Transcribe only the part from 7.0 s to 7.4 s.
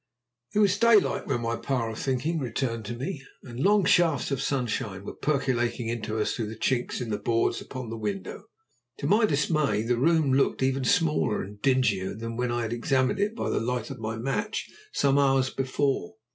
in the